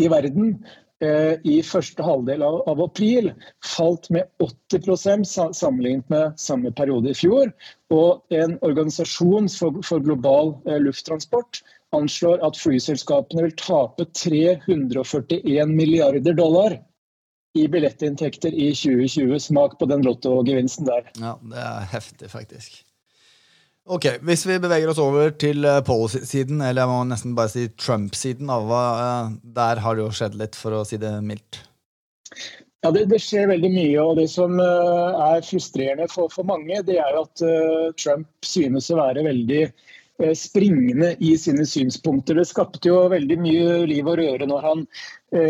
i 0.00 0.08
verden 0.10 0.56
eh, 0.56 0.78
i 1.00 1.60
første 1.64 2.04
halvdel 2.04 2.42
av, 2.44 2.58
av, 2.68 2.82
april 2.84 3.30
falt 3.64 4.10
med 4.12 4.28
80% 4.44 5.24
sammenlignet 5.56 6.08
med 6.12 6.34
samme 6.40 6.72
periode 6.76 7.14
i 7.14 7.16
fjor. 7.16 7.52
Og 7.94 8.36
en 8.36 8.58
organisasjon 8.66 9.48
for, 9.48 9.80
for 9.86 10.04
global 10.04 10.54
eh, 10.68 10.76
lufttransport 10.82 11.62
anslår 11.96 12.44
at 12.46 12.58
flyselskapene 12.60 13.48
vil 13.48 13.56
tape 13.58 14.06
341 14.12 15.72
milliarder 15.72 16.36
dollar 16.36 16.76
i 17.58 17.66
billettinntekter 17.68 18.54
i 18.54 18.70
2020. 18.74 19.40
Smak 19.40 19.78
på 19.78 19.88
den 19.90 20.04
lottogevinsten 20.06 20.86
der. 20.86 21.10
Ja, 21.18 21.34
det 21.42 21.64
er 21.64 21.90
heftig, 21.96 22.30
faktisk. 22.30 22.82
Ok, 23.90 24.04
Hvis 24.22 24.44
vi 24.46 24.54
beveger 24.62 24.86
oss 24.92 25.00
over 25.02 25.32
til 25.34 25.64
eh, 25.66 25.80
policy-siden, 25.82 26.60
eller 26.62 26.84
jeg 26.84 26.90
må 26.92 26.98
nesten 27.10 27.32
bare 27.34 27.50
si 27.50 27.64
Trump-siden, 27.74 28.46
uh, 28.46 29.32
der 29.42 29.80
har 29.82 29.98
det 29.98 30.04
jo 30.04 30.12
skjedd 30.14 30.36
litt, 30.38 30.54
for 30.54 30.76
å 30.78 30.84
si 30.86 31.00
det 31.02 31.10
mildt. 31.26 31.58
Ja, 32.84 32.92
det, 32.94 33.08
det 33.10 33.18
skjer 33.18 33.50
veldig 33.50 33.72
mye. 33.74 34.04
og 34.04 34.20
Det 34.20 34.28
som 34.30 34.62
uh, 34.62 35.18
er 35.32 35.42
frustrerende 35.42 36.06
for, 36.12 36.30
for, 36.30 36.46
mange, 36.46 36.78
det 36.86 37.00
er 37.02 37.18
at 37.18 37.42
Trump 37.98 38.30
synes 38.46 38.92
å 38.94 39.00
være 39.00 39.26
veldig 39.26 39.64
springende 40.36 41.14
i 41.24 41.34
sine 41.40 41.66
synspunkter. 41.66 42.38
Det 42.38 42.46
skapte 42.46 42.92
jo 42.92 43.02
veldig 43.10 43.40
mye 43.42 43.76
liv 43.90 44.06
og 44.06 44.20
røre 44.20 44.46
når 44.46 44.66
han 44.66 44.82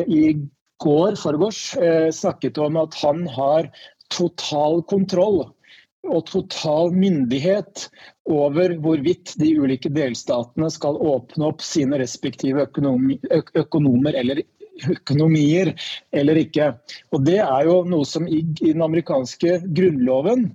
i 0.07 0.37
går 0.81 1.17
forgårs 1.19 1.65
snakket 2.15 2.61
om 2.63 2.79
at 2.79 2.95
han 3.03 3.25
har 3.35 3.67
total 4.15 4.79
kontroll 4.87 5.43
og 6.09 6.25
total 6.31 6.95
myndighet 6.97 7.89
over 8.31 8.73
hvorvidt 8.81 9.35
de 9.41 9.53
ulike 9.61 9.91
delstatene 9.93 10.71
skal 10.73 10.97
åpne 10.97 11.51
opp 11.51 11.65
sine 11.65 11.99
respektive 12.01 12.65
økonomer 12.65 14.17
eller 14.17 14.43
økonomier 14.89 15.75
eller 16.17 16.41
ikke. 16.41 16.71
Og 17.13 17.25
Det 17.27 17.39
er 17.45 17.67
jo 17.69 17.83
noe 17.85 18.07
som 18.09 18.29
i, 18.29 18.41
den 18.63 18.83
amerikanske 18.85 19.61
grunnloven 19.77 20.51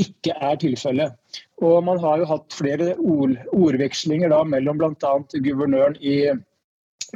ikke 0.00 0.34
er 0.34 0.58
tilfellet. 0.60 1.14
Og 1.62 1.84
Man 1.86 2.00
har 2.02 2.18
jo 2.18 2.30
hatt 2.32 2.52
flere 2.52 2.96
ord, 2.98 3.36
ordvekslinger 3.54 4.32
da, 4.34 4.42
mellom 4.44 4.80
bl.a. 4.80 5.14
guvernøren 5.38 5.96
i 6.02 6.34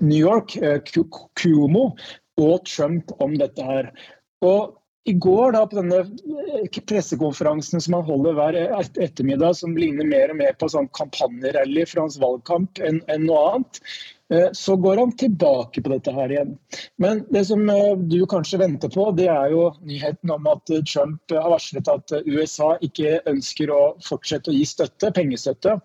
New 0.00 0.18
York, 0.18 0.56
eh, 0.62 0.78
Cuomo, 1.34 1.96
og 2.38 2.66
Trump 2.70 3.10
om 3.18 3.34
dette 3.38 3.64
her. 3.64 3.90
Og 4.46 4.77
i 5.08 5.12
går 5.12 5.52
da, 5.52 5.64
på 5.66 5.78
denne 5.78 6.02
eh, 6.02 6.82
pressekonferansen 6.88 7.80
som 7.80 7.96
han 7.96 8.04
holder 8.08 8.36
hver 8.36 8.58
ettermiddag, 8.58 9.56
som 9.56 9.76
ligner 9.78 10.08
mer 10.08 10.34
og 10.34 10.42
mer 10.42 10.58
på 10.60 10.68
sånn 10.68 10.90
kampanjerally 10.96 11.86
fra 11.88 12.04
hans 12.04 12.20
valgkamp 12.20 12.82
enn, 12.84 13.00
en 13.08 13.24
noe 13.24 13.40
annet, 13.54 13.80
eh, 14.34 14.50
så 14.52 14.76
går 14.76 15.00
han 15.00 15.14
tilbake 15.16 15.80
på 15.80 15.94
dette 15.94 16.12
her 16.12 16.34
igjen. 16.34 16.52
Men 17.00 17.24
det 17.32 17.46
som 17.48 17.64
eh, 17.72 17.94
du 18.12 18.18
kanskje 18.28 18.60
venter 18.60 18.92
på, 18.92 19.08
det 19.16 19.30
er 19.32 19.54
jo 19.54 19.64
nyheten 19.88 20.34
om 20.36 20.50
at 20.52 20.74
Trump 20.92 21.36
har 21.38 21.48
varslet 21.54 21.88
at 21.94 22.16
USA 22.28 22.74
ikke 22.84 23.22
ønsker 23.32 23.72
å 23.72 23.80
fortsette 24.04 24.52
å 24.52 24.58
gi 24.58 24.68
støtte, 24.68 25.14
pengestøtte 25.16 25.78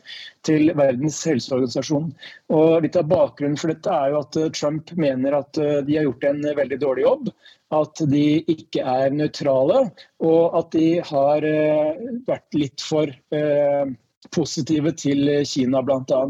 til 0.44 0.74
Verdens 0.75 1.24
helseorganisasjon. 1.32 2.12
Og 2.60 2.80
Litt 2.84 3.00
av 3.00 3.08
bakgrunnen 3.08 3.56
for 3.56 3.72
dette 3.72 3.96
er 4.03 4.12
jo 4.12 4.24
at 4.25 4.44
Trump 4.60 4.92
mener 5.00 5.39
at 5.39 5.56
de 5.56 5.96
har 5.96 6.10
gjort 6.10 6.27
en 6.27 6.48
veldig 6.60 6.84
dårlig 6.84 7.08
jobb 7.08 7.36
at 7.75 8.01
de 8.12 8.25
ikke 8.51 8.84
er 8.86 9.13
nøytrale, 9.15 9.86
og 10.24 10.58
at 10.60 10.72
de 10.75 10.88
har 11.10 11.46
eh, 11.48 12.01
vært 12.27 12.58
litt 12.58 12.84
for 12.84 13.12
eh, 13.36 13.94
positive 14.34 14.94
til 15.00 15.30
Kina, 15.48 15.84
bl.a. 15.86 16.24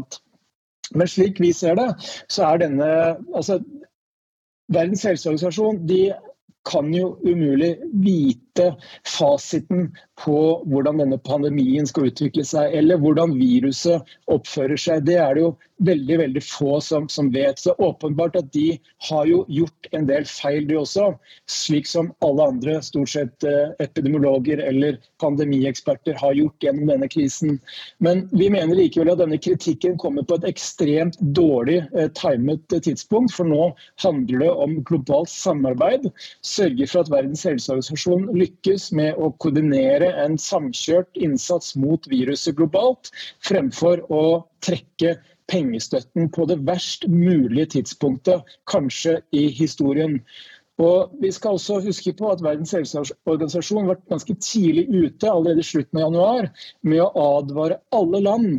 Men 0.94 1.10
slik 1.10 1.40
vi 1.40 1.52
ser 1.56 1.78
det, 1.78 1.88
så 2.32 2.50
er 2.50 2.64
denne 2.66 2.90
altså, 3.34 3.60
Verdens 4.72 5.02
helseorganisasjon 5.04 5.82
de 5.88 6.06
kan 6.64 6.88
jo 6.94 7.18
umulig 7.20 7.74
vite 8.00 8.70
fasiten 9.04 9.90
på 10.20 10.38
hvordan 10.70 11.00
denne 11.02 11.18
pandemien 11.26 11.86
skal 11.88 12.08
utvikle 12.10 12.44
seg, 12.46 12.74
eller 12.78 13.00
hvordan 13.02 13.34
viruset 13.38 14.14
oppfører 14.30 14.78
seg. 14.80 15.06
Det 15.08 15.18
er 15.18 15.34
det 15.34 15.42
jo 15.42 15.54
veldig 15.82 16.18
veldig 16.20 16.42
få 16.44 16.78
som, 16.84 17.08
som, 17.10 17.30
vet. 17.34 17.58
Så 17.58 17.74
åpenbart 17.82 18.36
at 18.38 18.52
de 18.54 18.78
har 19.08 19.26
jo 19.26 19.42
gjort 19.50 19.88
en 19.96 20.06
del 20.06 20.26
feil, 20.28 20.68
de 20.68 20.78
også. 20.78 21.10
Slik 21.50 21.88
som 21.90 22.12
alle 22.24 22.46
andre 22.52 22.76
stort 22.86 23.10
sett 23.10 23.46
eh, 23.48 23.74
epidemiologer 23.82 24.62
eller 24.62 25.00
pandemieksperter 25.22 26.16
har 26.20 26.36
gjort 26.38 26.62
gjennom 26.62 26.92
denne 26.92 27.08
krisen. 27.10 27.58
Men 27.98 28.24
vi 28.32 28.50
mener 28.54 28.78
likevel 28.78 29.12
at 29.12 29.22
denne 29.22 29.40
kritikken 29.42 29.98
kommer 30.00 30.26
på 30.26 30.38
et 30.38 30.48
ekstremt 30.52 31.18
dårlig 31.36 31.80
eh, 31.96 32.10
timet 32.14 32.68
tidspunkt. 32.70 33.34
For 33.34 33.48
nå 33.48 33.72
handler 34.04 34.46
det 34.46 34.52
om 34.66 34.78
globalt 34.86 35.32
samarbeid. 35.32 36.06
Sørge 36.46 36.88
for 36.90 37.02
at 37.02 37.12
Verdens 37.12 37.44
helseorganisasjon 37.48 38.30
lykkes 38.38 38.92
med 38.94 39.18
å 39.18 39.32
koordinere 39.42 40.03
en 40.24 40.38
samkjørt 40.40 41.16
innsats 41.16 41.74
mot 41.80 42.08
viruset 42.10 42.56
globalt, 42.58 43.10
fremfor 43.46 44.04
å 44.12 44.24
trekke 44.64 45.16
pengestøtten 45.52 46.30
på 46.32 46.46
det 46.48 46.58
verst 46.66 47.06
mulige 47.10 47.74
tidspunktet, 47.78 48.44
kanskje 48.70 49.18
i 49.36 49.46
historien. 49.52 50.20
Og 50.82 51.12
Vi 51.20 51.30
skal 51.32 51.54
også 51.54 51.78
huske 51.84 52.14
på 52.18 52.32
at 52.32 52.42
Verdens 52.42 52.74
helseorganisasjon 52.74 53.86
var 53.86 54.00
ganske 54.10 54.34
tidlig 54.42 54.88
ute 54.90 55.30
allerede 55.30 55.62
i 55.62 55.68
slutten 55.68 56.00
av 56.00 56.08
januar, 56.08 56.50
med 56.82 57.02
å 57.04 57.28
advare 57.38 57.78
alle 57.94 58.20
land 58.24 58.50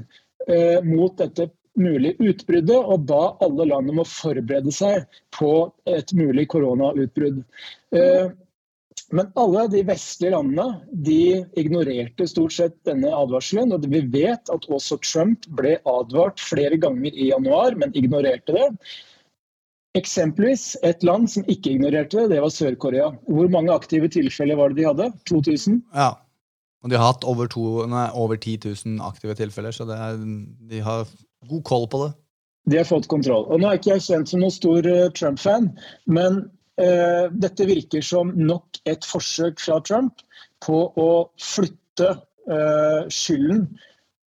eh, 0.48 0.80
mot 0.86 1.18
dette 1.18 1.50
mulige 1.76 2.16
utbruddet, 2.24 2.78
og 2.78 3.04
ba 3.10 3.36
alle 3.44 3.68
land 3.68 3.92
om 3.92 4.00
å 4.00 4.08
forberede 4.08 4.72
seg 4.72 5.04
på 5.36 5.52
et 5.92 6.14
mulig 6.16 6.48
koronautbrudd. 6.54 7.42
Eh, 7.92 8.32
men 9.14 9.30
alle 9.38 9.68
de 9.70 9.84
vestlige 9.86 10.34
landene 10.34 10.80
de 11.06 11.44
ignorerte 11.60 12.26
stort 12.30 12.56
sett 12.56 12.78
denne 12.88 13.12
advarselen. 13.14 13.74
og 13.76 13.86
Vi 13.92 14.02
vet 14.14 14.50
at 14.50 14.70
også 14.70 14.98
Trump 15.06 15.46
ble 15.58 15.78
advart 15.86 16.42
flere 16.42 16.80
ganger 16.82 17.14
i 17.14 17.30
januar, 17.30 17.78
men 17.78 17.94
ignorerte 17.94 18.56
det. 18.56 18.68
Eksempelvis 19.96 20.74
et 20.84 21.06
land 21.08 21.30
som 21.32 21.46
ikke 21.48 21.76
ignorerte 21.78 22.26
det, 22.26 22.34
det 22.34 22.42
var 22.44 22.52
Sør-Korea. 22.52 23.14
Hvor 23.30 23.48
mange 23.54 23.74
aktive 23.74 24.10
tilfeller 24.12 24.58
var 24.60 24.74
det 24.74 24.82
de 24.82 24.90
hadde? 24.90 25.12
2000? 25.30 25.84
Ja, 25.96 26.16
og 26.86 26.92
de 26.92 27.00
har 27.00 27.14
hatt 27.14 27.24
over, 27.26 27.48
to, 27.50 27.86
nei, 27.90 28.06
over 28.14 28.38
10 28.38 28.60
000 28.86 29.02
aktive 29.02 29.34
tilfeller, 29.38 29.74
så 29.74 29.88
er, 29.90 30.20
de 30.70 30.82
har 30.86 31.08
god 31.50 31.64
koll 31.66 31.88
på 31.90 32.04
det. 32.04 32.12
De 32.70 32.78
har 32.78 32.86
fått 32.86 33.08
kontroll. 33.10 33.46
Og 33.50 33.62
Nå 33.62 33.70
er 33.70 33.80
ikke 33.80 33.96
jeg 33.96 34.04
kjent 34.06 34.30
som 34.30 34.42
noen 34.42 34.54
stor 34.54 34.86
eh, 34.90 35.08
Trump-fan, 35.18 35.72
men 36.06 36.44
dette 36.76 37.66
virker 37.70 38.04
som 38.04 38.34
nok 38.36 38.82
et 38.90 39.06
forsøk 39.08 39.62
fra 39.64 39.78
Trump 39.88 40.20
på 40.66 40.80
å 41.00 41.10
flytte 41.42 42.10
eh, 42.52 43.08
skylden 43.12 43.68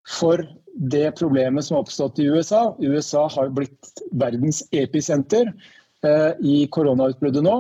for 0.09 0.45
det 0.79 1.11
problemet 1.19 1.65
som 1.65 1.77
har 1.77 1.87
oppstått 1.87 2.19
i 2.23 2.29
USA. 2.31 2.77
USA 2.79 3.27
har 3.29 3.51
blitt 3.55 4.03
verdens 4.13 4.63
episenter 4.73 5.51
eh, 6.07 6.33
i 6.41 6.63
koronautbruddet 6.71 7.45
nå, 7.45 7.57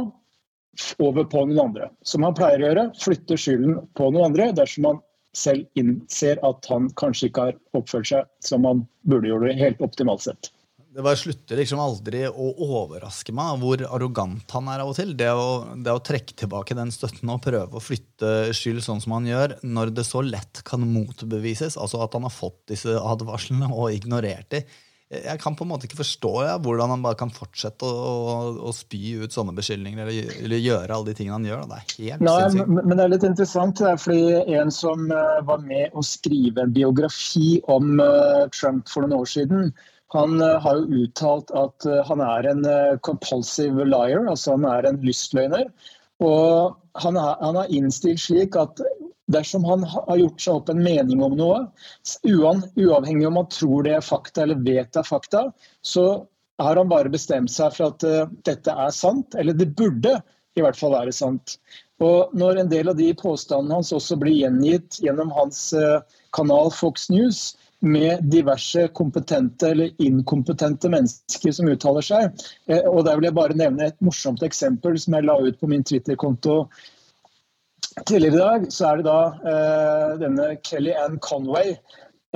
over 1.02 1.26
på 1.26 1.42
noen 1.48 1.64
andre. 1.66 1.90
Som 2.06 2.24
han 2.26 2.36
pleier 2.38 2.62
å 2.62 2.70
gjøre, 2.70 2.86
flytte 3.02 3.38
skylden 3.40 3.80
på 3.98 4.10
noen 4.12 4.30
andre 4.30 4.52
dersom 4.56 4.86
han 4.92 5.00
selv 5.36 5.66
innser 5.78 6.38
at 6.46 6.68
han 6.70 6.88
kanskje 6.98 7.28
ikke 7.28 7.48
har 7.48 7.58
oppført 7.78 8.08
seg 8.10 8.30
som 8.44 8.64
han 8.66 8.86
burde 9.10 9.28
gjøre 9.30 9.50
det 9.50 9.58
helt 9.60 9.82
optimalt 9.84 10.24
sett. 10.24 10.52
Det 10.98 11.04
bare 11.06 11.14
slutter 11.14 11.60
liksom 11.60 11.78
aldri 11.78 12.24
å 12.26 12.48
overraske 12.58 13.30
meg 13.30 13.60
hvor 13.62 13.84
arrogant 13.86 14.50
han 14.50 14.66
er 14.72 14.80
av 14.82 14.88
og 14.90 14.96
til. 14.98 15.12
Det 15.14 15.28
å, 15.30 15.76
det 15.78 15.92
å 15.94 16.00
trekke 16.02 16.34
tilbake 16.40 16.74
den 16.74 16.90
støtten 16.90 17.30
og 17.30 17.38
prøve 17.44 17.78
å 17.78 17.82
flytte 17.82 18.48
skyld 18.50 18.82
sånn 18.82 18.98
som 19.04 19.14
han 19.14 19.28
gjør, 19.28 19.54
når 19.62 19.92
det 19.94 20.04
så 20.08 20.24
lett 20.26 20.58
kan 20.66 20.82
motbevises, 20.82 21.76
altså 21.78 22.00
at 22.02 22.16
han 22.18 22.26
har 22.26 22.34
fått 22.34 22.64
disse 22.72 22.96
advarslene 22.98 23.68
og 23.70 23.94
ignorert 23.94 24.50
de. 24.56 24.64
Jeg 25.08 25.38
kan 25.40 25.54
på 25.56 25.62
en 25.64 25.70
måte 25.70 25.86
ikke 25.86 26.00
forstå 26.00 26.32
ja, 26.44 26.56
hvordan 26.60 26.90
han 26.92 27.04
bare 27.04 27.16
kan 27.20 27.30
fortsette 27.32 27.86
å, 27.86 28.08
å, 28.18 28.32
å 28.66 28.72
spy 28.74 29.14
ut 29.22 29.32
sånne 29.32 29.54
beskyldninger 29.54 30.02
eller, 30.02 30.32
eller, 30.42 30.60
gjøre 30.60 30.96
alle 30.96 31.12
de 31.12 31.14
tingene 31.20 31.38
han 31.38 31.46
gjør. 31.46 31.62
Det 31.70 31.78
er 31.78 31.92
helt 31.92 32.24
Nei, 32.26 32.34
sinnssykt. 32.42 32.72
Men 32.74 32.96
det 32.96 33.04
er 33.04 33.12
litt 33.14 33.28
interessant, 33.28 33.78
det 33.78 33.92
er 33.92 34.02
fordi 34.02 34.58
en 34.58 34.74
som 34.74 35.06
uh, 35.14 35.38
var 35.46 35.62
med 35.62 35.94
å 35.94 36.02
skrive 36.02 36.66
en 36.66 36.74
biografi 36.74 37.62
om 37.70 38.02
uh, 38.02 38.50
Trump 38.50 38.90
for 38.90 39.06
noen 39.06 39.22
år 39.22 39.30
siden, 39.30 39.70
han 40.14 40.40
uh, 40.40 40.56
har 40.64 40.78
jo 40.80 41.04
uttalt 41.04 41.52
at 41.56 41.88
han 42.08 42.22
er 42.24 42.48
en 42.48 42.64
compulsive 43.04 43.84
liar, 43.84 44.24
altså 44.26 44.56
han 44.56 44.64
er 44.68 44.88
en 44.88 45.02
lystløgner. 45.04 45.68
Og 46.24 46.76
han 46.98 47.18
har 47.18 47.68
innstilt 47.70 48.22
slik 48.24 48.56
at 48.58 48.80
dersom 49.30 49.66
han 49.68 49.84
har 49.84 50.16
gjort 50.18 50.40
seg 50.42 50.56
opp 50.56 50.72
en 50.72 50.80
mening 50.82 51.20
om 51.22 51.36
noe, 51.38 51.60
uavhengig 52.24 53.28
om 53.28 53.38
han 53.38 53.52
tror 53.52 53.84
det 53.86 53.94
er 53.98 54.02
fakta 54.06 54.42
eller 54.46 54.64
vet 54.64 54.90
det 54.96 55.02
er 55.02 55.06
fakta, 55.06 55.44
så 55.84 56.06
har 56.58 56.80
han 56.80 56.90
bare 56.90 57.12
bestemt 57.12 57.52
seg 57.54 57.76
for 57.76 57.92
at 57.92 58.34
dette 58.48 58.72
er 58.72 58.90
sant, 58.96 59.36
eller 59.38 59.54
det 59.54 59.68
burde 59.78 60.16
i 60.58 60.64
hvert 60.64 60.78
fall 60.78 60.96
være 60.96 61.14
sant. 61.14 61.58
Og 62.02 62.34
Når 62.38 62.62
en 62.62 62.70
del 62.70 62.90
av 62.90 62.98
de 62.98 63.12
påstandene 63.18 63.78
hans 63.78 63.94
også 63.94 64.18
blir 64.18 64.40
gjengitt 64.40 64.98
gjennom 65.02 65.30
hans 65.34 65.70
kanal 66.34 66.72
Fox 66.74 67.08
News, 67.12 67.52
med 67.80 68.24
diverse 68.26 68.88
kompetente 68.96 69.70
eller 69.70 69.90
inkompetente 70.02 70.90
mennesker 70.90 71.54
som 71.54 71.68
uttaler 71.70 72.04
seg. 72.04 72.46
Uh, 72.70 72.84
og 72.90 73.04
Der 73.06 73.18
vil 73.18 73.30
jeg 73.30 73.38
bare 73.38 73.58
nevne 73.58 73.90
et 73.90 74.00
morsomt 74.04 74.42
eksempel 74.42 74.98
som 74.98 75.18
jeg 75.18 75.28
la 75.28 75.38
ut 75.38 75.60
på 75.60 75.70
min 75.70 75.86
Twitter-konto 75.86 76.64
Tidligere 78.06 78.34
i 78.34 78.38
dag 78.38 78.66
så 78.72 78.90
er 78.90 79.00
det 79.00 79.06
da 79.08 79.20
eh, 79.52 80.12
denne 80.20 80.48
Kelly 80.66 80.92
Ann 80.98 81.18
Conway, 81.24 81.74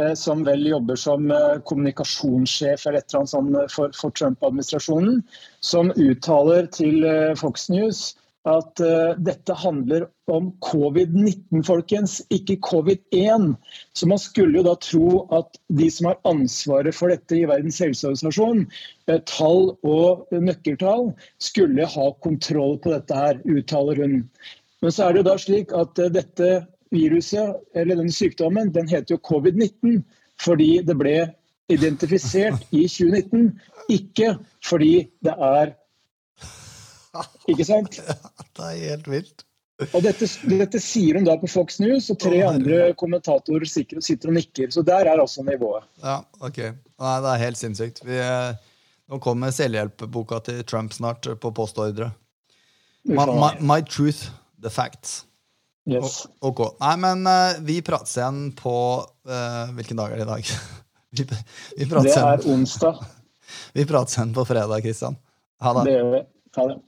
eh, 0.01 0.15
som 0.19 0.45
vel 0.47 0.65
jobber 0.67 0.99
som 0.99 1.31
eh, 1.31 1.61
kommunikasjonssjef 1.69 2.87
eller 2.87 2.99
et 2.99 3.13
eller 3.13 3.21
annet 3.21 3.33
sånt 3.35 3.75
for, 3.75 3.95
for 3.99 4.15
Trump-administrasjonen, 4.19 5.21
som 5.61 5.93
uttaler 5.95 6.69
til 6.75 7.07
eh, 7.07 7.35
Fox 7.39 7.69
News 7.73 8.03
at 8.49 8.81
uh, 8.83 9.15
dette 9.23 9.55
handler 9.55 10.09
om 10.31 10.49
covid-19, 10.67 11.63
folkens, 11.67 12.17
ikke 12.35 12.57
covid-1. 12.67 13.53
Så 13.95 14.09
man 14.11 14.19
skulle 14.19 14.59
jo 14.59 14.65
da 14.67 14.75
tro 14.83 15.23
at 15.35 15.61
de 15.71 15.89
som 15.95 16.11
har 16.11 16.19
ansvaret 16.29 16.97
for 16.97 17.13
dette 17.13 17.39
i 17.39 17.47
Verdens 17.47 17.79
helseorganisasjon, 17.85 18.65
uh, 19.11 19.21
tall 19.31 19.71
og 19.87 20.27
nøkkeltall, 20.35 21.13
skulle 21.43 21.87
ha 21.95 22.09
kontroll 22.25 22.81
på 22.83 22.95
dette 22.97 23.19
her, 23.19 23.39
uttaler 23.47 24.03
hun. 24.03 24.19
Men 24.83 24.95
så 24.95 25.07
er 25.07 25.15
det 25.15 25.23
jo 25.23 25.29
da 25.31 25.37
slik 25.39 25.77
at 25.79 26.03
uh, 26.03 26.11
dette 26.11 26.51
viruset, 26.93 27.63
eller 27.79 28.01
denne 28.01 28.15
sykdommen, 28.15 28.75
den 28.75 28.91
heter 28.91 29.17
jo 29.17 29.23
covid-19 29.31 30.03
fordi 30.43 30.81
det 30.83 30.97
ble 30.99 31.17
identifisert 31.71 32.65
i 32.75 32.83
2019, 32.91 33.53
ikke 33.93 34.35
fordi 34.67 35.07
det 35.23 35.35
er 35.39 35.77
Ikke 37.51 37.67
sant? 37.69 37.99
Det 38.57 38.69
er 38.69 38.79
helt 38.93 39.09
vilt. 39.11 39.47
Og 39.91 40.03
dette, 40.05 40.29
dette, 40.47 40.79
sier 40.83 41.17
hun 41.19 41.27
da 41.27 41.35
på 41.41 41.49
Fox 41.51 41.81
News, 41.83 42.11
og 42.13 42.21
tre 42.23 42.43
andre 42.47 42.93
kommentatorer 42.99 43.67
sitter 43.67 44.31
og 44.31 44.37
nikker. 44.37 44.71
Så 44.71 44.85
der 44.87 45.09
er 45.11 45.19
altså 45.19 45.43
nivået. 45.47 45.87
Ja, 46.05 46.21
ok. 46.39 46.61
Nei, 47.03 47.15
det 47.25 47.33
er 47.33 47.43
helt 47.43 47.59
sinnssykt. 47.59 48.03
Vi, 48.07 48.21
eh, 48.23 48.53
nå 49.11 49.19
kommer 49.25 49.55
selvhjelpboka 49.55 50.43
til 50.47 50.63
Trump 50.69 50.95
snart 50.95 51.27
på 51.41 51.55
postordre. 51.57 52.13
My, 53.09 53.27
my, 53.27 53.51
my 53.59 53.81
Truth 53.83 54.31
the 54.63 54.71
facts. 54.71 55.25
Yes. 55.91 56.23
Ok. 56.39 56.63
Nei, 56.79 56.95
men 57.03 57.27
uh, 57.27 57.59
vi 57.67 57.81
prates 57.83 58.15
igjen 58.15 58.53
på 58.55 58.75
uh, 59.03 59.73
Hvilken 59.75 59.99
dag 59.99 60.13
er 60.15 60.21
det 60.21 60.29
i 60.29 60.31
dag? 60.31 60.53
vi, 61.19 61.27
vi 61.81 61.89
det 61.91 62.15
er 62.15 62.47
onsdag. 62.55 63.03
vi 63.77 63.87
prates 63.91 64.15
igjen 64.15 64.31
på 64.37 64.47
fredag, 64.47 64.79
Kristian. 64.87 65.19
Ha 65.63 65.75
det. 65.81 65.89
Det 65.91 65.99
gjør 65.99 66.15
vi. 66.15 66.23
Ha 66.61 66.69
det. 66.71 66.79